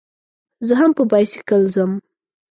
[0.67, 1.91] زه هم په بایسکل ځم.